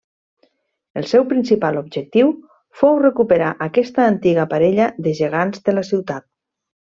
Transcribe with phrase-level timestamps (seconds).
[1.01, 2.31] El seu principal objectiu
[2.81, 6.27] fou recuperar aquesta antiga parella de gegants de la Ciutat.